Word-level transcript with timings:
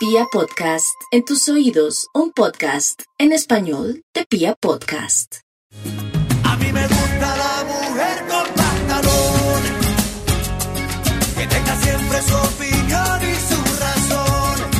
Pia 0.00 0.24
Podcast, 0.32 0.96
en 1.10 1.26
tus 1.26 1.46
oídos, 1.50 2.06
un 2.14 2.32
podcast 2.32 3.02
en 3.18 3.32
español 3.32 4.02
de 4.14 4.24
Pia 4.24 4.54
Podcast. 4.58 5.40
A 6.42 6.56
mí 6.56 6.72
me 6.72 6.86
gusta 6.86 7.36
la 7.36 7.64
mujer 7.64 8.24
con 8.26 8.46
pantalón, 8.54 9.62
que 11.36 11.46
tenga 11.46 11.76
siempre 11.82 12.18
su 12.22 12.34
opinión 12.34 13.20
y 13.20 13.34
su 13.52 13.60
razón. 13.78 14.70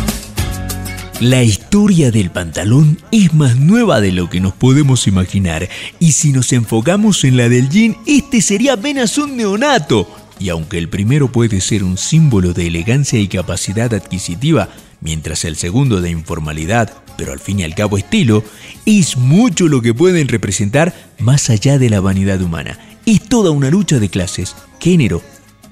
La 1.20 1.42
historia 1.42 2.10
del 2.10 2.30
pantalón 2.30 2.98
es 3.12 3.34
más 3.34 3.56
nueva 3.56 4.00
de 4.00 4.12
lo 4.12 4.30
que 4.30 4.40
nos 4.40 4.54
podemos 4.54 5.06
imaginar, 5.06 5.68
y 5.98 6.12
si 6.12 6.32
nos 6.32 6.50
enfocamos 6.54 7.24
en 7.24 7.36
la 7.36 7.50
del 7.50 7.68
jean, 7.68 7.94
este 8.06 8.40
sería 8.40 8.72
apenas 8.72 9.18
un 9.18 9.36
neonato. 9.36 10.08
Y 10.38 10.48
aunque 10.48 10.78
el 10.78 10.88
primero 10.88 11.30
puede 11.30 11.60
ser 11.60 11.84
un 11.84 11.98
símbolo 11.98 12.54
de 12.54 12.68
elegancia 12.68 13.20
y 13.20 13.28
capacidad 13.28 13.92
adquisitiva, 13.92 14.70
mientras 15.00 15.44
el 15.44 15.56
segundo 15.56 16.00
de 16.00 16.10
informalidad, 16.10 16.92
pero 17.16 17.32
al 17.32 17.40
fin 17.40 17.60
y 17.60 17.64
al 17.64 17.74
cabo 17.74 17.98
estilo, 17.98 18.44
es 18.86 19.16
mucho 19.16 19.68
lo 19.68 19.82
que 19.82 19.94
pueden 19.94 20.28
representar 20.28 20.94
más 21.18 21.50
allá 21.50 21.78
de 21.78 21.90
la 21.90 22.00
vanidad 22.00 22.40
humana. 22.40 22.78
Es 23.06 23.22
toda 23.28 23.50
una 23.50 23.70
lucha 23.70 23.98
de 23.98 24.08
clases, 24.08 24.54
género 24.78 25.22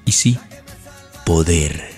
y 0.05 0.13
sí, 0.13 0.39
poder. 1.25 1.91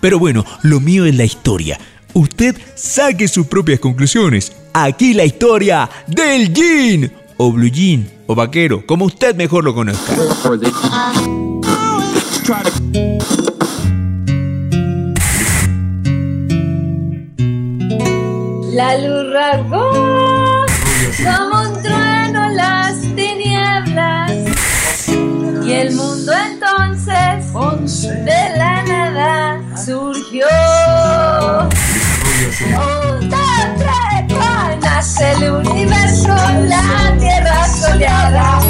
Pero 0.00 0.18
bueno, 0.18 0.44
lo 0.62 0.80
mío 0.80 1.04
es 1.06 1.14
la 1.16 1.24
historia. 1.24 1.78
Usted 2.12 2.56
saque 2.74 3.28
sus 3.28 3.46
propias 3.46 3.80
conclusiones. 3.80 4.52
Aquí 4.72 5.14
la 5.14 5.24
historia 5.24 5.88
del 6.06 6.52
jean, 6.52 7.12
o 7.36 7.52
blue 7.52 7.70
jean, 7.70 8.08
o 8.26 8.34
vaquero, 8.34 8.86
como 8.86 9.04
usted 9.04 9.34
mejor 9.34 9.64
lo 9.64 9.74
conozca. 9.74 10.16
La 18.76 18.94
luz 18.98 19.32
rasgó. 19.32 19.90
Como 21.24 21.62
un 21.62 21.82
trueno 21.82 22.44
en 22.44 22.56
las 22.56 23.00
tinieblas. 23.16 24.30
Y 25.64 25.72
el 25.72 25.94
mundo 25.94 26.32
entonces 26.34 27.52
de 28.26 28.58
la 28.58 28.82
nada 28.82 29.62
surgió. 29.82 30.46
Un, 32.60 33.30
dos, 33.30 33.38
nace 34.82 35.32
el 35.32 35.52
universo, 35.52 36.36
la 36.68 37.16
tierra 37.18 37.66
soleada, 37.68 38.60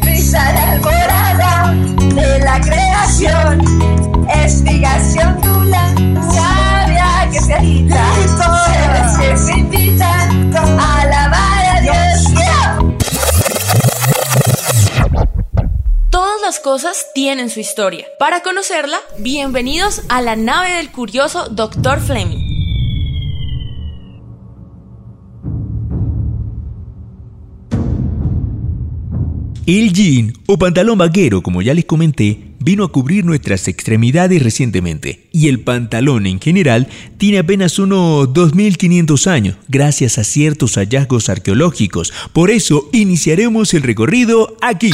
brisa 0.00 0.72
alborada 0.72 1.72
de 2.16 2.38
la 2.40 2.60
creación, 2.60 3.60
explicación 4.28 5.40
dula, 5.40 5.94
sabia 6.32 7.30
que 7.30 7.40
se 7.40 7.54
agita, 7.54 8.04
Todas 16.10 16.40
las 16.42 16.60
cosas 16.60 17.06
tienen 17.14 17.48
su 17.50 17.60
historia. 17.60 18.06
Para 18.18 18.42
conocerla, 18.42 18.98
bienvenidos 19.18 20.02
a 20.08 20.20
la 20.20 20.36
nave 20.36 20.74
del 20.74 20.90
curioso 20.90 21.48
Dr. 21.48 22.00
Fleming. 22.00 22.52
El 29.64 29.92
jean 29.92 30.32
o 30.48 30.58
pantalón 30.58 30.98
vaquero, 30.98 31.42
como 31.42 31.62
ya 31.62 31.72
les 31.72 31.84
comenté, 31.84 32.51
vino 32.64 32.84
a 32.84 32.92
cubrir 32.92 33.24
nuestras 33.24 33.68
extremidades 33.68 34.42
recientemente 34.42 35.28
y 35.32 35.48
el 35.48 35.60
pantalón 35.60 36.26
en 36.26 36.40
general 36.40 36.88
tiene 37.18 37.38
apenas 37.38 37.78
unos 37.78 38.32
2500 38.32 39.26
años 39.26 39.56
gracias 39.68 40.18
a 40.18 40.24
ciertos 40.24 40.74
hallazgos 40.74 41.28
arqueológicos. 41.28 42.12
Por 42.32 42.50
eso 42.50 42.88
iniciaremos 42.92 43.74
el 43.74 43.82
recorrido 43.82 44.56
aquí. 44.60 44.92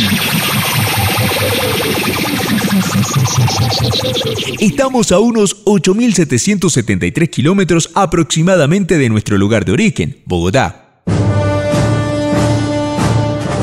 Estamos 4.61 5.13
a 5.13 5.19
unos 5.19 5.65
8.773 5.65 7.31
kilómetros 7.31 7.91
aproximadamente 7.95 8.99
de 8.99 9.09
nuestro 9.09 9.39
lugar 9.39 9.65
de 9.65 9.73
origen, 9.73 10.19
Bogotá. 10.25 11.03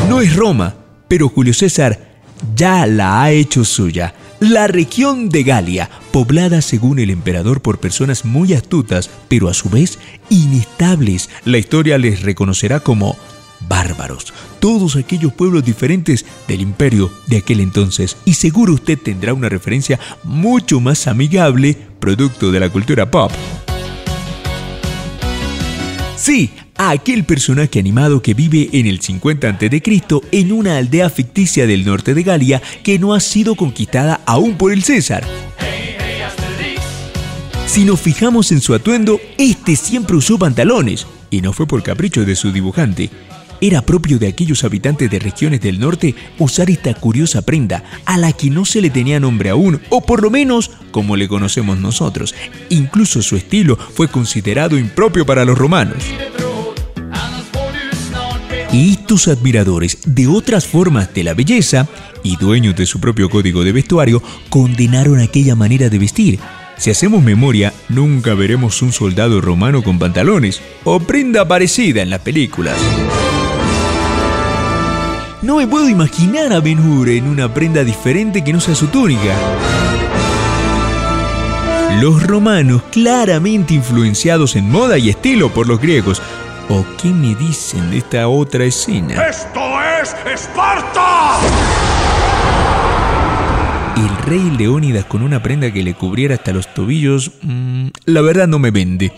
No 0.09 0.21
es 0.21 0.35
Roma, 0.35 0.75
pero 1.07 1.29
Julio 1.29 1.53
César 1.53 2.14
ya 2.55 2.85
la 2.85 3.21
ha 3.21 3.31
hecho 3.31 3.63
suya. 3.63 4.13
La 4.39 4.67
región 4.67 5.29
de 5.29 5.43
Galia, 5.43 5.89
poblada 6.11 6.61
según 6.61 6.99
el 6.99 7.09
emperador 7.09 7.61
por 7.61 7.79
personas 7.79 8.25
muy 8.25 8.53
astutas, 8.53 9.09
pero 9.27 9.49
a 9.49 9.53
su 9.53 9.69
vez 9.69 9.97
inestables, 10.29 11.29
la 11.45 11.57
historia 11.57 11.97
les 11.97 12.21
reconocerá 12.21 12.81
como 12.81 13.15
bárbaros, 13.67 14.33
todos 14.59 14.95
aquellos 14.95 15.33
pueblos 15.33 15.63
diferentes 15.63 16.25
del 16.47 16.61
imperio 16.61 17.11
de 17.27 17.37
aquel 17.37 17.59
entonces, 17.61 18.17
y 18.25 18.33
seguro 18.33 18.73
usted 18.73 18.99
tendrá 18.99 19.33
una 19.33 19.49
referencia 19.49 19.99
mucho 20.23 20.79
más 20.79 21.07
amigable, 21.07 21.77
producto 21.99 22.51
de 22.51 22.59
la 22.59 22.69
cultura 22.69 23.09
pop. 23.09 23.31
Sí, 26.17 26.51
a 26.77 26.91
aquel 26.91 27.23
personaje 27.23 27.79
animado 27.79 28.21
que 28.21 28.33
vive 28.33 28.69
en 28.73 28.85
el 28.85 29.01
50 29.01 29.49
a.C. 29.49 29.81
en 30.31 30.51
una 30.51 30.77
aldea 30.77 31.09
ficticia 31.09 31.67
del 31.67 31.85
norte 31.85 32.13
de 32.13 32.23
Galia 32.23 32.61
que 32.83 32.99
no 32.99 33.13
ha 33.13 33.19
sido 33.19 33.55
conquistada 33.55 34.21
aún 34.25 34.55
por 34.57 34.71
el 34.71 34.83
César. 34.83 35.25
Si 37.67 37.83
nos 37.83 37.99
fijamos 37.99 38.51
en 38.51 38.61
su 38.61 38.73
atuendo, 38.73 39.19
este 39.37 39.75
siempre 39.75 40.15
usó 40.15 40.37
pantalones, 40.37 41.07
y 41.29 41.41
no 41.41 41.51
fue 41.51 41.67
por 41.67 41.83
capricho 41.83 42.23
de 42.23 42.35
su 42.35 42.51
dibujante. 42.53 43.09
Era 43.59 43.81
propio 43.81 44.19
de 44.19 44.27
aquellos 44.27 44.63
habitantes 44.63 45.09
de 45.09 45.19
regiones 45.19 45.61
del 45.61 45.79
norte 45.79 46.15
usar 46.39 46.69
esta 46.69 46.93
curiosa 46.93 47.41
prenda, 47.41 47.83
a 48.05 48.17
la 48.17 48.31
que 48.31 48.49
no 48.49 48.65
se 48.65 48.81
le 48.81 48.89
tenía 48.89 49.19
nombre 49.19 49.49
aún, 49.49 49.81
o 49.89 50.01
por 50.01 50.21
lo 50.21 50.29
menos 50.29 50.71
como 50.91 51.15
le 51.15 51.27
conocemos 51.27 51.77
nosotros. 51.77 52.35
Incluso 52.69 53.21
su 53.21 53.35
estilo 53.35 53.75
fue 53.75 54.07
considerado 54.07 54.77
impropio 54.77 55.25
para 55.25 55.43
los 55.43 55.57
romanos. 55.57 56.03
Y 58.75 58.91
estos 58.91 59.29
admiradores 59.29 59.99
de 60.05 60.27
otras 60.27 60.67
formas 60.67 61.13
de 61.13 61.23
la 61.23 61.33
belleza 61.33 61.87
y 62.23 62.35
dueños 62.35 62.75
de 62.75 62.85
su 62.85 62.99
propio 62.99 63.29
código 63.29 63.63
de 63.63 63.71
vestuario 63.71 64.21
condenaron 64.49 65.21
aquella 65.21 65.55
manera 65.55 65.87
de 65.87 65.97
vestir. 65.97 66.39
Si 66.75 66.89
hacemos 66.89 67.23
memoria, 67.23 67.73
nunca 67.87 68.33
veremos 68.33 68.81
un 68.81 68.91
soldado 68.91 69.39
romano 69.39 69.81
con 69.81 69.97
pantalones 69.97 70.59
o 70.83 70.99
prenda 70.99 71.47
parecida 71.47 72.01
en 72.01 72.09
las 72.09 72.19
películas. 72.19 72.75
No 75.41 75.55
me 75.55 75.67
puedo 75.67 75.87
imaginar 75.87 76.51
a 76.51 76.59
Ben 76.59 76.79
Hur 76.79 77.07
en 77.07 77.27
una 77.27 77.53
prenda 77.53 77.85
diferente 77.85 78.43
que 78.43 78.51
no 78.51 78.59
sea 78.59 78.75
su 78.75 78.87
túnica. 78.87 79.37
Los 82.01 82.21
romanos, 82.27 82.81
claramente 82.91 83.73
influenciados 83.73 84.57
en 84.57 84.69
moda 84.69 84.97
y 84.97 85.11
estilo 85.11 85.53
por 85.53 85.65
los 85.65 85.79
griegos. 85.79 86.21
¿O 86.67 86.83
qué 86.99 87.09
me 87.09 87.35
dicen 87.35 87.91
de 87.91 87.99
esta 87.99 88.27
otra 88.27 88.63
escena? 88.63 89.27
¡Esto 89.27 89.59
es 90.01 90.15
Esparta! 90.25 91.39
El 93.95 94.17
rey 94.25 94.49
Leónidas 94.57 95.05
con 95.05 95.21
una 95.21 95.43
prenda 95.43 95.71
que 95.71 95.83
le 95.83 95.93
cubriera 95.93 96.35
hasta 96.35 96.53
los 96.53 96.73
tobillos, 96.73 97.31
mm, 97.43 97.87
la 98.05 98.21
verdad 98.21 98.47
no 98.47 98.57
me 98.57 98.71
vende. 98.71 99.13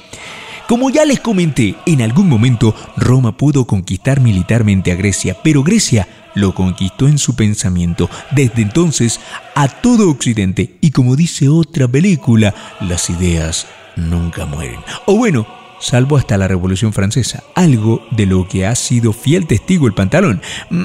Como 0.67 0.89
ya 0.89 1.05
les 1.05 1.21
comenté, 1.21 1.75
en 1.85 2.01
algún 2.01 2.27
momento 2.27 2.75
Roma 2.97 3.37
pudo 3.37 3.65
conquistar 3.65 4.19
militarmente 4.19 4.91
a 4.91 4.95
Grecia, 4.95 5.37
pero 5.41 5.63
Grecia 5.63 6.05
lo 6.35 6.53
conquistó 6.53 7.07
en 7.07 7.17
su 7.17 7.37
pensamiento. 7.37 8.09
Desde 8.31 8.61
entonces, 8.61 9.21
a 9.55 9.69
todo 9.69 10.09
Occidente, 10.09 10.75
y 10.81 10.91
como 10.91 11.15
dice 11.15 11.47
otra 11.47 11.87
película, 11.87 12.53
las 12.81 13.09
ideas 13.09 13.67
nunca 13.95 14.45
mueren. 14.45 14.81
O 15.05 15.15
bueno, 15.15 15.47
salvo 15.79 16.17
hasta 16.17 16.37
la 16.37 16.47
Revolución 16.47 16.93
Francesa, 16.93 17.43
algo 17.55 18.05
de 18.11 18.25
lo 18.25 18.47
que 18.47 18.65
ha 18.65 18.75
sido 18.75 19.13
fiel 19.13 19.47
testigo 19.47 19.87
el 19.87 19.93
pantalón. 19.93 20.41
Mm, 20.69 20.83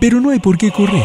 Pero 0.00 0.20
no 0.20 0.30
hay 0.30 0.38
por 0.38 0.58
qué 0.58 0.70
correr. 0.70 1.04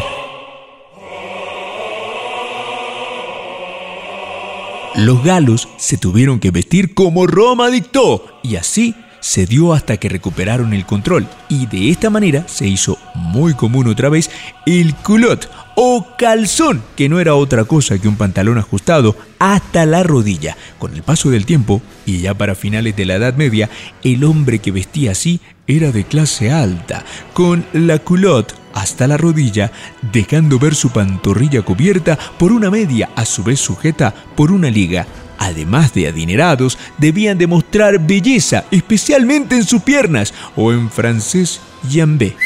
Los 4.96 5.22
galos 5.22 5.68
se 5.76 5.96
tuvieron 5.96 6.40
que 6.40 6.50
vestir 6.50 6.94
como 6.94 7.26
Roma 7.26 7.70
dictó 7.70 8.26
y 8.42 8.56
así 8.56 8.94
se 9.20 9.46
dio 9.46 9.72
hasta 9.72 9.98
que 9.98 10.08
recuperaron 10.08 10.72
el 10.72 10.84
control 10.84 11.28
y 11.48 11.66
de 11.66 11.90
esta 11.90 12.10
manera 12.10 12.48
se 12.48 12.66
hizo 12.66 12.98
muy 13.14 13.54
común 13.54 13.86
otra 13.86 14.08
vez 14.08 14.30
el 14.66 14.94
culot 14.96 15.48
o 15.82 16.14
calzón, 16.18 16.82
que 16.94 17.08
no 17.08 17.20
era 17.20 17.34
otra 17.34 17.64
cosa 17.64 17.98
que 17.98 18.06
un 18.06 18.16
pantalón 18.16 18.58
ajustado 18.58 19.16
hasta 19.38 19.86
la 19.86 20.02
rodilla. 20.02 20.54
Con 20.78 20.92
el 20.92 21.02
paso 21.02 21.30
del 21.30 21.46
tiempo, 21.46 21.80
y 22.04 22.20
ya 22.20 22.34
para 22.34 22.54
finales 22.54 22.94
de 22.96 23.06
la 23.06 23.14
Edad 23.14 23.32
Media, 23.32 23.70
el 24.04 24.24
hombre 24.24 24.58
que 24.58 24.72
vestía 24.72 25.12
así 25.12 25.40
era 25.66 25.90
de 25.90 26.04
clase 26.04 26.50
alta, 26.50 27.06
con 27.32 27.64
la 27.72 27.98
culotte 27.98 28.52
hasta 28.74 29.06
la 29.06 29.16
rodilla, 29.16 29.72
dejando 30.12 30.58
ver 30.58 30.74
su 30.74 30.90
pantorrilla 30.90 31.62
cubierta 31.62 32.18
por 32.38 32.52
una 32.52 32.70
media, 32.70 33.08
a 33.16 33.24
su 33.24 33.42
vez 33.42 33.58
sujeta 33.58 34.14
por 34.36 34.52
una 34.52 34.68
liga. 34.68 35.06
Además 35.38 35.94
de 35.94 36.08
adinerados, 36.08 36.76
debían 36.98 37.38
demostrar 37.38 38.06
belleza, 38.06 38.66
especialmente 38.70 39.56
en 39.56 39.64
sus 39.64 39.80
piernas, 39.80 40.34
o 40.56 40.72
en 40.72 40.90
francés, 40.90 41.58
jambé. 41.90 42.36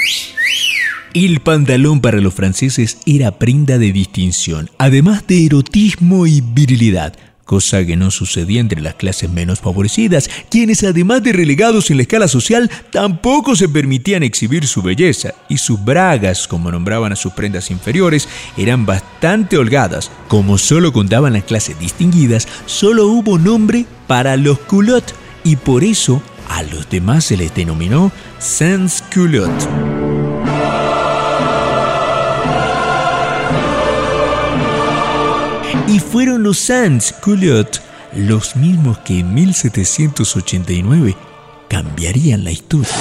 El 1.15 1.39
pantalón 1.39 2.01
para 2.01 2.21
los 2.21 2.35
franceses 2.35 2.99
era 3.07 3.39
prenda 3.39 3.79
de 3.79 3.93
distinción, 3.93 4.69
además 4.79 5.25
de 5.29 5.47
erotismo 5.47 6.27
y 6.27 6.41
virilidad, 6.41 7.15
cosa 7.45 7.87
que 7.87 7.95
no 7.95 8.11
sucedía 8.11 8.61
entre 8.61 8.81
las 8.81 8.97
clases 8.97 9.31
menos 9.31 9.61
favorecidas, 9.61 10.29
quienes 10.51 10.83
además 10.83 11.23
de 11.23 11.33
relegados 11.33 11.89
en 11.93 11.99
la 11.99 12.03
escala 12.03 12.27
social, 12.27 12.69
tampoco 12.91 13.55
se 13.55 13.69
permitían 13.69 14.25
exhibir 14.25 14.67
su 14.67 14.83
belleza, 14.83 15.35
y 15.49 15.59
sus 15.59 15.85
bragas, 15.85 16.49
como 16.49 16.73
nombraban 16.73 17.13
a 17.13 17.17
sus 17.17 17.33
prendas 17.33 17.71
inferiores, 17.71 18.29
eran 18.57 18.85
bastante 18.85 19.57
holgadas. 19.57 20.11
Como 20.27 20.59
solo 20.59 20.93
contaban 20.93 21.35
las 21.35 21.45
clases 21.45 21.79
distinguidas, 21.79 22.49
solo 22.67 23.07
hubo 23.07 23.39
nombre 23.39 23.87
para 24.09 24.37
los 24.37 24.59
culottes, 24.59 25.15
y 25.45 25.55
por 25.55 25.85
eso 25.85 26.21
a 26.49 26.65
los 26.65 26.91
demás 26.91 27.27
se 27.27 27.37
les 27.37 27.55
denominó 27.55 28.11
sans 28.41 29.01
culottes. 29.15 29.69
Fueron 36.15 36.45
los 36.45 36.59
sans 36.59 37.13
culottes 37.13 37.83
los 38.15 38.55
mismos 38.55 38.99
que 38.99 39.19
en 39.19 39.35
1789 39.35 41.17
cambiarían 41.67 42.45
la 42.45 42.53
historia. 42.53 42.95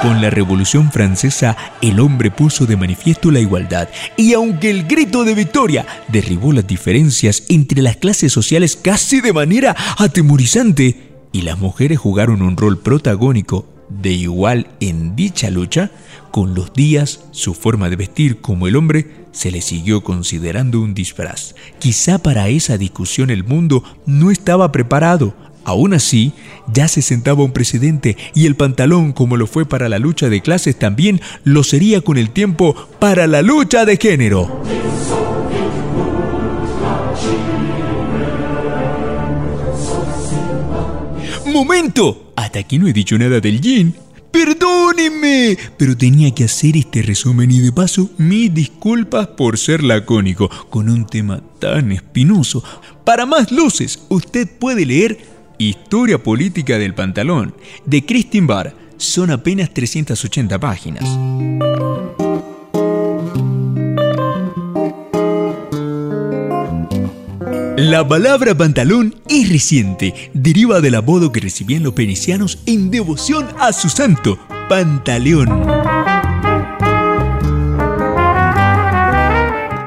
Con 0.00 0.22
la 0.22 0.30
Revolución 0.30 0.90
Francesa, 0.90 1.58
el 1.82 2.00
hombre 2.00 2.30
puso 2.30 2.64
de 2.64 2.78
manifiesto 2.78 3.30
la 3.30 3.38
igualdad, 3.38 3.90
y 4.16 4.32
aunque 4.32 4.70
el 4.70 4.84
grito 4.84 5.24
de 5.24 5.34
victoria 5.34 5.84
derribó 6.08 6.54
las 6.54 6.66
diferencias 6.66 7.42
entre 7.50 7.82
las 7.82 7.96
clases 7.96 8.32
sociales 8.32 8.78
casi 8.80 9.20
de 9.20 9.34
manera 9.34 9.76
atemorizante, 9.98 11.10
y 11.32 11.42
las 11.42 11.58
mujeres 11.58 11.98
jugaron 11.98 12.40
un 12.40 12.56
rol 12.56 12.78
protagónico 12.78 13.68
de 13.90 14.12
igual 14.12 14.68
en 14.80 15.16
dicha 15.16 15.50
lucha, 15.50 15.90
con 16.30 16.54
los 16.54 16.72
días 16.72 17.24
su 17.32 17.52
forma 17.52 17.90
de 17.90 17.96
vestir 17.96 18.40
como 18.40 18.68
el 18.68 18.76
hombre 18.76 19.19
se 19.32 19.50
le 19.50 19.60
siguió 19.60 20.02
considerando 20.02 20.80
un 20.80 20.94
disfraz. 20.94 21.54
Quizá 21.78 22.18
para 22.18 22.48
esa 22.48 22.78
discusión 22.78 23.30
el 23.30 23.44
mundo 23.44 23.84
no 24.06 24.30
estaba 24.30 24.72
preparado. 24.72 25.34
Aún 25.64 25.92
así, 25.92 26.32
ya 26.72 26.88
se 26.88 27.02
sentaba 27.02 27.44
un 27.44 27.52
presidente 27.52 28.16
y 28.34 28.46
el 28.46 28.56
pantalón, 28.56 29.12
como 29.12 29.36
lo 29.36 29.46
fue 29.46 29.66
para 29.66 29.88
la 29.88 29.98
lucha 29.98 30.28
de 30.28 30.40
clases, 30.40 30.78
también 30.78 31.20
lo 31.44 31.62
sería 31.64 32.00
con 32.00 32.16
el 32.16 32.30
tiempo 32.30 32.74
para 32.98 33.26
la 33.26 33.42
lucha 33.42 33.84
de 33.84 33.96
género. 33.96 34.62
¡Momento! 41.46 42.32
Hasta 42.36 42.60
aquí 42.60 42.78
no 42.78 42.86
he 42.86 42.92
dicho 42.92 43.18
nada 43.18 43.40
del 43.40 43.60
jean. 43.60 43.94
Perdónenme, 44.30 45.58
pero 45.76 45.96
tenía 45.96 46.32
que 46.34 46.44
hacer 46.44 46.76
este 46.76 47.02
resumen 47.02 47.50
y 47.50 47.58
de 47.58 47.72
paso 47.72 48.10
mis 48.16 48.52
disculpas 48.54 49.26
por 49.28 49.58
ser 49.58 49.82
lacónico 49.82 50.48
con 50.70 50.88
un 50.88 51.06
tema 51.06 51.42
tan 51.58 51.90
espinoso. 51.92 52.62
Para 53.04 53.26
más 53.26 53.50
luces, 53.50 54.00
usted 54.08 54.48
puede 54.48 54.86
leer 54.86 55.18
Historia 55.58 56.22
Política 56.22 56.78
del 56.78 56.94
Pantalón 56.94 57.54
de 57.84 58.04
Christine 58.06 58.46
Barr. 58.46 58.74
Son 58.96 59.30
apenas 59.30 59.74
380 59.74 60.58
páginas. 60.58 61.04
La 67.80 68.06
palabra 68.06 68.54
pantalón 68.54 69.14
es 69.26 69.48
reciente, 69.48 70.30
deriva 70.34 70.82
del 70.82 70.96
apodo 70.96 71.32
que 71.32 71.40
recibían 71.40 71.82
los 71.82 71.94
venecianos 71.94 72.58
en 72.66 72.90
devoción 72.90 73.48
a 73.58 73.72
su 73.72 73.88
santo, 73.88 74.38
Pantaleón. 74.68 75.48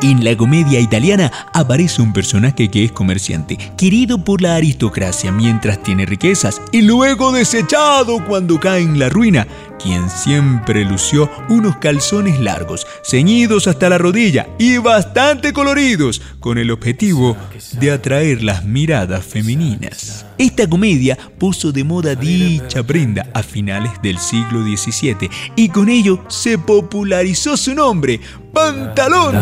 En 0.01 0.23
la 0.23 0.35
comedia 0.35 0.79
italiana 0.79 1.31
aparece 1.53 2.01
un 2.01 2.13
personaje 2.13 2.67
que 2.67 2.83
es 2.83 2.91
comerciante, 2.91 3.59
querido 3.77 4.23
por 4.23 4.41
la 4.41 4.55
aristocracia 4.55 5.31
mientras 5.31 5.83
tiene 5.83 6.07
riquezas 6.07 6.63
y 6.71 6.81
luego 6.81 7.31
desechado 7.31 8.25
cuando 8.25 8.59
cae 8.59 8.81
en 8.81 8.97
la 8.97 9.09
ruina, 9.09 9.47
quien 9.81 10.09
siempre 10.09 10.85
lució 10.85 11.29
unos 11.49 11.77
calzones 11.77 12.39
largos, 12.39 12.85
ceñidos 13.03 13.67
hasta 13.67 13.89
la 13.89 13.97
rodilla 13.97 14.47
y 14.57 14.77
bastante 14.77 15.53
coloridos, 15.53 16.21
con 16.39 16.57
el 16.57 16.71
objetivo 16.71 17.37
de 17.79 17.91
atraer 17.91 18.43
las 18.43 18.65
miradas 18.65 19.25
femeninas. 19.25 20.25
Esta 20.37 20.67
comedia 20.67 21.17
puso 21.37 21.71
de 21.71 21.83
moda 21.83 22.15
dicha 22.15 22.83
prenda 22.83 23.27
a 23.33 23.43
finales 23.43 23.91
del 24.01 24.17
siglo 24.17 24.63
XVII 24.63 25.29
y 25.55 25.69
con 25.69 25.89
ello 25.89 26.23
se 26.27 26.57
popularizó 26.57 27.57
su 27.57 27.73
nombre, 27.73 28.19
pantalón. 28.53 29.35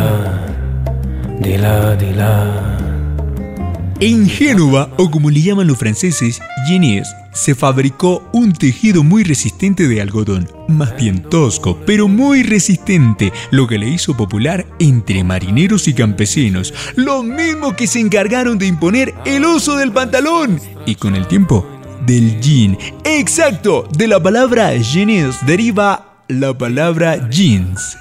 En 4.03 4.27
Génova, 4.27 4.89
o 4.97 5.11
como 5.11 5.29
le 5.29 5.43
llaman 5.43 5.67
los 5.67 5.77
franceses, 5.77 6.41
Genies, 6.65 7.07
se 7.33 7.53
fabricó 7.53 8.27
un 8.33 8.51
tejido 8.51 9.03
muy 9.03 9.23
resistente 9.23 9.87
de 9.87 10.01
algodón, 10.01 10.49
más 10.67 10.97
bien 10.97 11.21
tosco, 11.21 11.77
pero 11.85 12.07
muy 12.07 12.41
resistente, 12.41 13.31
lo 13.51 13.67
que 13.67 13.77
le 13.77 13.87
hizo 13.87 14.17
popular 14.17 14.65
entre 14.79 15.23
marineros 15.23 15.87
y 15.87 15.93
campesinos, 15.93 16.73
los 16.95 17.23
mismos 17.23 17.75
que 17.75 17.85
se 17.85 17.99
encargaron 17.99 18.57
de 18.57 18.65
imponer 18.65 19.13
el 19.23 19.45
uso 19.45 19.77
del 19.77 19.91
pantalón 19.91 20.59
y 20.87 20.95
con 20.95 21.15
el 21.15 21.27
tiempo 21.27 21.67
del 22.07 22.41
jean. 22.41 22.79
Exacto, 23.03 23.87
de 23.95 24.07
la 24.07 24.19
palabra 24.19 24.71
Genies 24.81 25.35
deriva 25.45 26.23
la 26.27 26.57
palabra 26.57 27.29
jeans. 27.29 27.99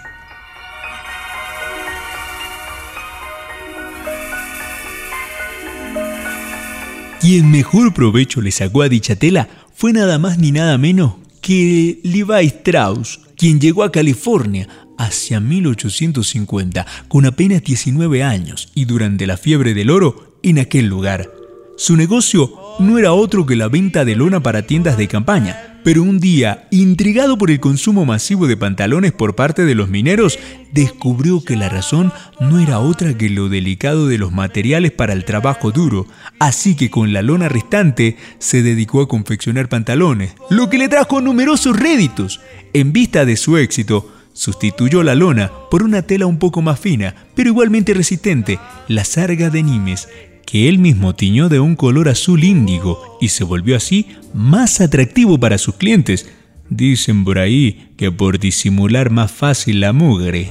Quien 7.20 7.50
mejor 7.50 7.92
provecho 7.92 8.40
le 8.40 8.50
sacó 8.50 8.80
a 8.80 8.88
dicha 8.88 9.14
tela 9.14 9.46
fue 9.74 9.92
nada 9.92 10.18
más 10.18 10.38
ni 10.38 10.52
nada 10.52 10.78
menos 10.78 11.16
que 11.42 12.00
Levi 12.02 12.46
Strauss, 12.46 13.20
quien 13.36 13.60
llegó 13.60 13.84
a 13.84 13.92
California 13.92 14.66
hacia 14.96 15.38
1850 15.38 16.86
con 17.08 17.26
apenas 17.26 17.62
19 17.62 18.22
años 18.22 18.72
y 18.74 18.86
durante 18.86 19.26
la 19.26 19.36
fiebre 19.36 19.74
del 19.74 19.90
oro 19.90 20.38
en 20.42 20.58
aquel 20.58 20.86
lugar. 20.86 21.30
Su 21.76 21.94
negocio 21.94 22.58
no 22.78 22.98
era 22.98 23.12
otro 23.12 23.44
que 23.44 23.54
la 23.54 23.68
venta 23.68 24.06
de 24.06 24.16
lona 24.16 24.42
para 24.42 24.62
tiendas 24.62 24.96
de 24.96 25.06
campaña, 25.06 25.69
pero 25.82 26.02
un 26.02 26.20
día, 26.20 26.66
intrigado 26.70 27.38
por 27.38 27.50
el 27.50 27.60
consumo 27.60 28.04
masivo 28.04 28.46
de 28.46 28.56
pantalones 28.56 29.12
por 29.12 29.34
parte 29.34 29.64
de 29.64 29.74
los 29.74 29.88
mineros, 29.88 30.38
descubrió 30.72 31.42
que 31.42 31.56
la 31.56 31.68
razón 31.68 32.12
no 32.38 32.58
era 32.58 32.80
otra 32.80 33.16
que 33.16 33.30
lo 33.30 33.48
delicado 33.48 34.06
de 34.06 34.18
los 34.18 34.32
materiales 34.32 34.92
para 34.92 35.12
el 35.12 35.24
trabajo 35.24 35.70
duro, 35.70 36.06
así 36.38 36.74
que 36.74 36.90
con 36.90 37.12
la 37.12 37.22
lona 37.22 37.48
restante 37.48 38.16
se 38.38 38.62
dedicó 38.62 39.00
a 39.00 39.08
confeccionar 39.08 39.68
pantalones, 39.68 40.34
lo 40.50 40.68
que 40.70 40.78
le 40.78 40.88
trajo 40.88 41.20
numerosos 41.20 41.78
réditos. 41.78 42.40
En 42.72 42.92
vista 42.92 43.24
de 43.24 43.36
su 43.36 43.56
éxito, 43.56 44.10
sustituyó 44.32 45.02
la 45.02 45.14
lona 45.14 45.50
por 45.70 45.82
una 45.82 46.02
tela 46.02 46.26
un 46.26 46.38
poco 46.38 46.62
más 46.62 46.78
fina, 46.78 47.14
pero 47.34 47.50
igualmente 47.50 47.94
resistente, 47.94 48.58
la 48.88 49.04
sarga 49.04 49.50
de 49.50 49.62
Nimes, 49.62 50.08
que 50.46 50.68
él 50.68 50.78
mismo 50.78 51.14
tiñó 51.14 51.48
de 51.48 51.60
un 51.60 51.76
color 51.76 52.08
azul 52.08 52.44
índigo 52.44 53.18
y 53.20 53.28
se 53.28 53.44
volvió 53.44 53.76
así 53.76 54.06
más 54.34 54.80
atractivo 54.80 55.38
para 55.38 55.58
sus 55.58 55.76
clientes. 55.76 56.28
Dicen 56.68 57.24
por 57.24 57.38
ahí 57.38 57.90
que 57.96 58.12
por 58.12 58.38
disimular 58.38 59.10
más 59.10 59.30
fácil 59.30 59.80
la 59.80 59.92
mugre. 59.92 60.50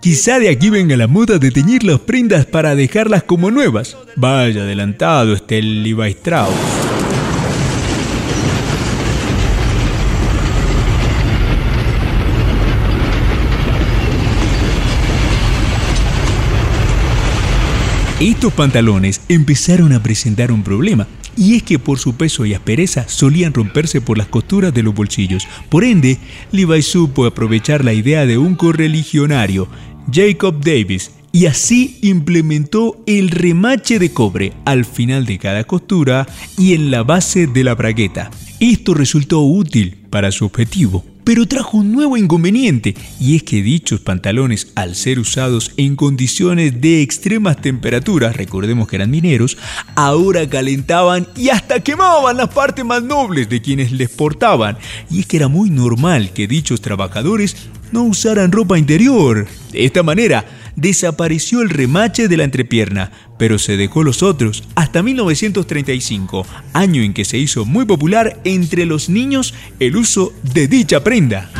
Quizá 0.00 0.38
de 0.38 0.48
aquí 0.48 0.70
venga 0.70 0.96
la 0.96 1.06
moda 1.06 1.38
de 1.38 1.50
teñir 1.50 1.84
las 1.84 2.00
prendas 2.00 2.46
para 2.46 2.74
dejarlas 2.74 3.22
como 3.22 3.50
nuevas. 3.50 3.96
Vaya 4.16 4.62
adelantado 4.62 5.34
este 5.34 5.60
Levi 5.60 6.10
Strauss. 6.10 6.89
Estos 18.20 18.52
pantalones 18.52 19.22
empezaron 19.30 19.94
a 19.94 20.02
presentar 20.02 20.52
un 20.52 20.62
problema, 20.62 21.08
y 21.38 21.56
es 21.56 21.62
que 21.62 21.78
por 21.78 21.98
su 21.98 22.16
peso 22.16 22.44
y 22.44 22.52
aspereza 22.52 23.08
solían 23.08 23.54
romperse 23.54 24.02
por 24.02 24.18
las 24.18 24.26
costuras 24.26 24.74
de 24.74 24.82
los 24.82 24.94
bolsillos. 24.94 25.48
Por 25.70 25.84
ende, 25.84 26.18
Levi 26.52 26.82
supo 26.82 27.24
aprovechar 27.24 27.82
la 27.82 27.94
idea 27.94 28.26
de 28.26 28.36
un 28.36 28.56
correligionario, 28.56 29.68
Jacob 30.12 30.62
Davis, 30.62 31.12
y 31.32 31.46
así 31.46 31.98
implementó 32.02 33.02
el 33.06 33.30
remache 33.30 33.98
de 33.98 34.12
cobre 34.12 34.52
al 34.66 34.84
final 34.84 35.24
de 35.24 35.38
cada 35.38 35.64
costura 35.64 36.26
y 36.58 36.74
en 36.74 36.90
la 36.90 37.02
base 37.04 37.46
de 37.46 37.64
la 37.64 37.74
bragueta. 37.74 38.30
Esto 38.58 38.92
resultó 38.92 39.40
útil 39.40 39.96
para 40.10 40.30
su 40.30 40.44
objetivo, 40.44 41.06
pero 41.30 41.46
trajo 41.46 41.76
un 41.76 41.92
nuevo 41.92 42.16
inconveniente, 42.16 42.96
y 43.20 43.36
es 43.36 43.44
que 43.44 43.62
dichos 43.62 44.00
pantalones, 44.00 44.72
al 44.74 44.96
ser 44.96 45.20
usados 45.20 45.70
en 45.76 45.94
condiciones 45.94 46.80
de 46.80 47.02
extremas 47.02 47.62
temperaturas, 47.62 48.34
recordemos 48.34 48.88
que 48.88 48.96
eran 48.96 49.12
mineros, 49.12 49.56
ahora 49.94 50.50
calentaban 50.50 51.28
y 51.36 51.50
hasta 51.50 51.84
quemaban 51.84 52.36
las 52.36 52.48
partes 52.48 52.84
más 52.84 53.04
nobles 53.04 53.48
de 53.48 53.62
quienes 53.62 53.92
les 53.92 54.10
portaban, 54.10 54.76
y 55.08 55.20
es 55.20 55.26
que 55.26 55.36
era 55.36 55.46
muy 55.46 55.70
normal 55.70 56.32
que 56.32 56.48
dichos 56.48 56.80
trabajadores 56.80 57.54
no 57.92 58.02
usaran 58.02 58.50
ropa 58.50 58.76
interior. 58.76 59.46
De 59.70 59.84
esta 59.84 60.02
manera, 60.02 60.44
desapareció 60.80 61.62
el 61.62 61.70
remache 61.70 62.28
de 62.28 62.36
la 62.36 62.44
entrepierna, 62.44 63.12
pero 63.38 63.58
se 63.58 63.76
dejó 63.76 64.02
los 64.02 64.22
otros 64.22 64.64
hasta 64.74 65.02
1935, 65.02 66.46
año 66.72 67.02
en 67.02 67.14
que 67.14 67.24
se 67.24 67.38
hizo 67.38 67.64
muy 67.64 67.84
popular 67.84 68.40
entre 68.44 68.86
los 68.86 69.08
niños 69.08 69.54
el 69.78 69.96
uso 69.96 70.32
de 70.42 70.68
dicha 70.68 71.04
prenda. 71.04 71.50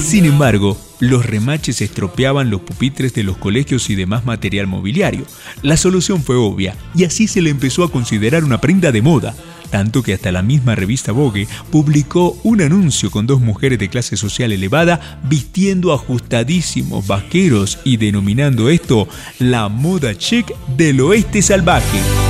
Sin 0.00 0.24
embargo, 0.24 0.78
los 1.00 1.26
remaches 1.26 1.80
estropeaban 1.80 2.50
los 2.50 2.62
pupitres 2.62 3.14
de 3.14 3.22
los 3.22 3.36
colegios 3.36 3.90
y 3.90 3.94
demás 3.94 4.24
material 4.24 4.66
mobiliario. 4.66 5.24
La 5.62 5.76
solución 5.76 6.22
fue 6.22 6.36
obvia, 6.36 6.74
y 6.94 7.04
así 7.04 7.28
se 7.28 7.42
le 7.42 7.50
empezó 7.50 7.84
a 7.84 7.92
considerar 7.92 8.44
una 8.44 8.60
prenda 8.60 8.90
de 8.90 9.02
moda, 9.02 9.34
tanto 9.70 10.02
que 10.02 10.14
hasta 10.14 10.32
la 10.32 10.42
misma 10.42 10.74
revista 10.74 11.12
Vogue 11.12 11.46
publicó 11.70 12.38
un 12.42 12.62
anuncio 12.62 13.10
con 13.10 13.26
dos 13.26 13.40
mujeres 13.40 13.78
de 13.78 13.88
clase 13.88 14.16
social 14.16 14.52
elevada 14.52 15.20
vistiendo 15.24 15.92
ajustadísimos 15.92 17.06
vaqueros 17.06 17.78
y 17.84 17.98
denominando 17.98 18.70
esto 18.70 19.08
la 19.38 19.68
moda 19.68 20.16
chic 20.16 20.54
del 20.76 21.00
oeste 21.00 21.42
salvaje. 21.42 22.27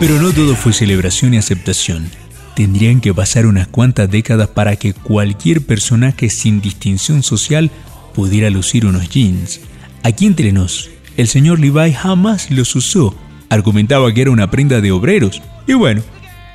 Pero 0.00 0.20
no 0.20 0.32
todo 0.32 0.54
fue 0.54 0.72
celebración 0.72 1.34
y 1.34 1.38
aceptación. 1.38 2.08
Tendrían 2.54 3.00
que 3.00 3.12
pasar 3.12 3.46
unas 3.46 3.66
cuantas 3.66 4.08
décadas 4.08 4.46
para 4.46 4.76
que 4.76 4.94
cualquier 4.94 5.66
personaje 5.66 6.30
sin 6.30 6.60
distinción 6.60 7.24
social 7.24 7.72
pudiera 8.14 8.48
lucir 8.48 8.86
unos 8.86 9.08
jeans. 9.08 9.60
Aquí 10.04 10.26
entre 10.26 10.52
nos, 10.52 10.88
el 11.16 11.26
señor 11.26 11.58
Levi 11.58 11.92
jamás 11.92 12.48
los 12.52 12.76
usó. 12.76 13.16
Argumentaba 13.48 14.14
que 14.14 14.22
era 14.22 14.30
una 14.30 14.52
prenda 14.52 14.80
de 14.80 14.92
obreros. 14.92 15.42
Y 15.66 15.74
bueno, 15.74 16.02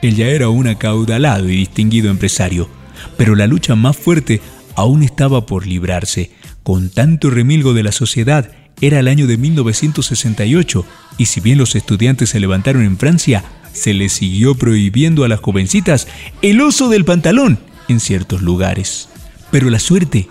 él 0.02 0.16
ya 0.16 0.28
era 0.28 0.48
un 0.48 0.68
acaudalado 0.68 1.50
y 1.50 1.58
distinguido 1.58 2.10
empresario. 2.10 2.70
Pero 3.18 3.36
la 3.36 3.48
lucha 3.48 3.76
más 3.76 3.98
fuerte 3.98 4.40
aún 4.76 5.04
estaba 5.04 5.46
por 5.46 5.68
librarse. 5.68 6.32
Con 6.64 6.90
tanto 6.90 7.30
remilgo 7.30 7.74
de 7.74 7.84
la 7.84 7.92
sociedad, 7.92 8.52
era 8.82 9.00
el 9.00 9.08
año 9.08 9.28
de 9.28 9.38
1968 9.38 10.86
y 11.18 11.26
si 11.26 11.40
bien 11.40 11.58
los 11.58 11.76
estudiantes 11.76 12.30
se 12.30 12.40
levantaron 12.40 12.84
en 12.84 12.98
Francia, 12.98 13.44
se 13.72 13.94
les 13.94 14.14
siguió 14.14 14.56
prohibiendo 14.56 15.24
a 15.24 15.28
las 15.28 15.40
jovencitas 15.40 16.08
el 16.42 16.62
uso 16.62 16.90
del 16.90 17.06
pantalón 17.06 17.60
en 17.88 18.00
ciertos 18.00 18.42
lugares. 18.42 19.10
Pero 19.52 19.70
la 19.70 19.80
suerte 19.80 20.28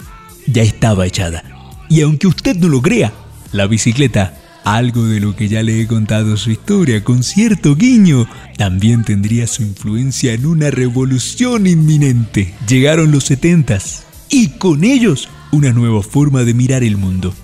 ya 0.47 0.63
estaba 0.63 1.07
echada. 1.07 1.45
Y 1.89 2.01
aunque 2.01 2.27
usted 2.27 2.57
no 2.57 2.69
lo 2.69 2.81
crea, 2.81 3.13
la 3.53 3.67
bicicleta, 3.67 4.35
algo 4.65 5.05
de 5.05 5.21
lo 5.21 5.37
que 5.37 5.49
ya 5.49 5.63
le 5.63 5.81
he 5.81 5.87
contado 5.87 6.37
su 6.37 6.51
historia 6.51 7.05
con 7.05 7.23
cierto 7.23 7.75
guiño, 7.77 8.27
también 8.57 9.05
tendría 9.05 9.47
su 9.47 9.63
influencia 9.63 10.33
en 10.33 10.47
una 10.47 10.71
revolución 10.71 11.67
inminente. 11.67 12.55
Llegaron 12.69 13.11
los 13.11 13.25
setentas 13.25 14.05
y 14.31 14.49
con 14.51 14.85
ellos 14.85 15.29
una 15.51 15.73
nueva 15.73 16.03
forma 16.03 16.45
de 16.45 16.55
mirar 16.55 16.83
el 16.83 16.97
mundo, 16.97 17.35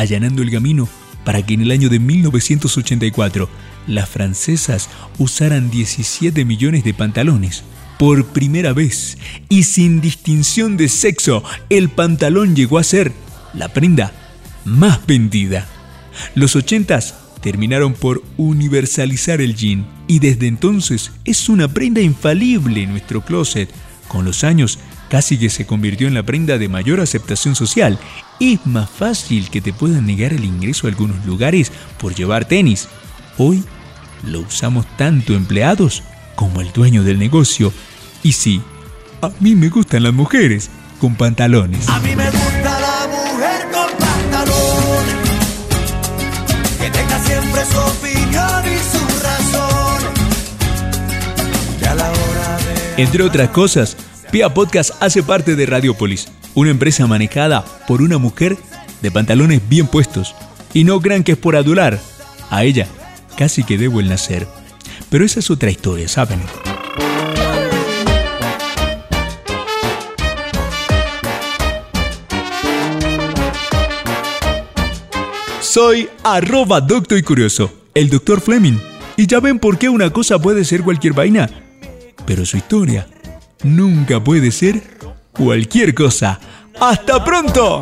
allanando 0.00 0.42
el 0.42 0.50
camino 0.50 0.88
para 1.24 1.44
que 1.44 1.54
en 1.54 1.60
el 1.60 1.70
año 1.70 1.88
de 1.88 1.98
1984 1.98 3.48
las 3.86 4.08
francesas 4.08 4.88
usaran 5.18 5.70
17 5.70 6.44
millones 6.44 6.84
de 6.84 6.94
pantalones. 6.94 7.62
Por 7.98 8.26
primera 8.28 8.72
vez 8.72 9.18
y 9.50 9.64
sin 9.64 10.00
distinción 10.00 10.78
de 10.78 10.88
sexo, 10.88 11.44
el 11.68 11.90
pantalón 11.90 12.56
llegó 12.56 12.78
a 12.78 12.84
ser 12.84 13.12
la 13.52 13.68
prenda 13.68 14.12
más 14.64 15.06
vendida. 15.06 15.66
Los 16.34 16.56
80s 16.56 17.14
terminaron 17.42 17.92
por 17.92 18.22
universalizar 18.38 19.42
el 19.42 19.54
jean 19.54 19.86
y 20.06 20.18
desde 20.18 20.46
entonces 20.46 21.12
es 21.26 21.50
una 21.50 21.68
prenda 21.68 22.00
infalible 22.00 22.82
en 22.82 22.90
nuestro 22.90 23.22
closet. 23.22 23.70
Con 24.08 24.24
los 24.24 24.44
años 24.44 24.78
casi 25.10 25.36
que 25.36 25.50
se 25.50 25.66
convirtió 25.66 26.08
en 26.08 26.14
la 26.14 26.22
prenda 26.22 26.56
de 26.56 26.68
mayor 26.68 27.00
aceptación 27.00 27.54
social. 27.54 27.98
Es 28.38 28.64
más 28.64 28.88
fácil 28.88 29.50
que 29.50 29.60
te 29.60 29.74
puedan 29.74 30.06
negar 30.06 30.32
el 30.32 30.44
ingreso 30.44 30.86
a 30.86 30.90
algunos 30.90 31.26
lugares 31.26 31.70
por 31.98 32.14
llevar 32.14 32.46
tenis. 32.46 32.88
Hoy 33.36 33.62
lo 34.26 34.40
usamos 34.40 34.86
tanto 34.96 35.34
empleados 35.34 36.02
como 36.36 36.60
el 36.62 36.72
dueño 36.72 37.02
del 37.02 37.18
negocio. 37.18 37.72
Y 38.22 38.32
sí, 38.32 38.62
a 39.20 39.30
mí 39.40 39.54
me 39.56 39.68
gustan 39.68 40.04
las 40.04 40.14
mujeres 40.14 40.70
con 41.00 41.16
pantalones. 41.16 41.88
A 41.88 41.98
mí 42.00 42.14
me 42.14 42.30
gusta 42.30 42.80
la 42.80 43.08
mujer 43.08 43.66
con 43.72 43.90
pantalón, 43.98 45.04
que 46.78 46.90
tenga 46.90 47.18
siempre 47.24 47.64
su 47.64 47.78
opinión 47.78 48.64
y 48.64 48.78
su 48.92 49.04
razón. 49.24 50.00
A 51.90 51.94
la 51.94 52.10
hora 52.10 52.58
de 52.96 53.02
Entre 53.02 53.22
otras 53.24 53.48
cosas, 53.48 53.96
Pia 54.30 54.54
Podcast 54.54 54.92
hace 55.02 55.24
parte 55.24 55.56
de 55.56 55.66
Radiopolis, 55.66 56.28
una 56.54 56.70
empresa 56.70 57.04
manejada 57.08 57.64
por 57.88 58.00
una 58.00 58.16
mujer 58.16 58.56
de 59.02 59.10
pantalones 59.10 59.60
bien 59.68 59.88
puestos. 59.88 60.36
Y 60.72 60.84
no 60.84 61.00
crean 61.00 61.24
que 61.24 61.32
es 61.32 61.38
por 61.38 61.56
adular. 61.56 61.98
A 62.48 62.62
ella 62.62 62.86
casi 63.36 63.64
que 63.64 63.76
debo 63.76 63.98
el 63.98 64.08
nacer. 64.08 64.46
Pero 65.08 65.24
esa 65.24 65.40
es 65.40 65.50
otra 65.50 65.72
historia, 65.72 66.06
¿saben? 66.06 66.40
Soy 75.60 76.08
arroba 76.22 76.80
docto 76.80 77.16
y 77.16 77.24
curioso, 77.24 77.72
el 77.94 78.08
doctor 78.08 78.40
Fleming. 78.40 78.78
Y 79.16 79.26
ya 79.26 79.40
ven 79.40 79.58
por 79.58 79.76
qué 79.76 79.88
una 79.88 80.10
cosa 80.10 80.38
puede 80.38 80.64
ser 80.64 80.82
cualquier 80.82 81.14
vaina. 81.14 81.50
Pero 82.26 82.46
su 82.46 82.56
historia 82.56 83.08
nunca 83.62 84.22
puede 84.22 84.50
ser 84.50 84.82
cualquier 85.32 85.94
cosa. 85.94 86.40
¡Hasta 86.80 87.24
pronto! 87.24 87.80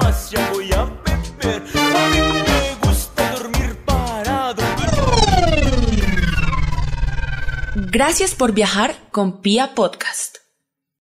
Gracias 7.90 8.34
por 8.34 8.52
viajar 8.52 8.96
con 9.10 9.40
Pia 9.40 9.74
Podcast. 9.74 10.37